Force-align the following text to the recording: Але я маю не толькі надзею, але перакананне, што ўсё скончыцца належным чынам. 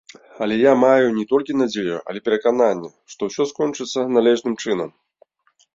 Але 0.43 0.55
я 0.59 0.71
маю 0.83 1.11
не 1.17 1.25
толькі 1.33 1.57
надзею, 1.61 1.97
але 2.13 2.23
перакананне, 2.31 2.89
што 3.15 3.21
ўсё 3.31 3.43
скончыцца 3.53 4.11
належным 4.19 4.55
чынам. 4.65 4.89